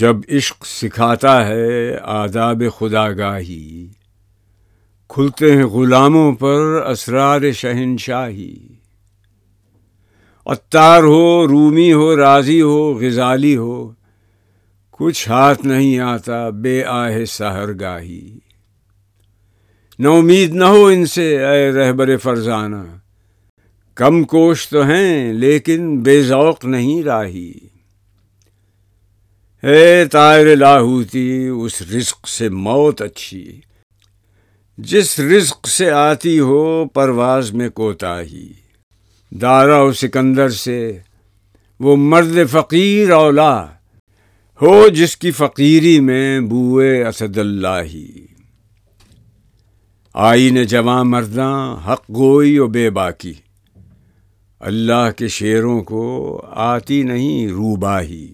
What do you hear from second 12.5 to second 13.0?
ہو،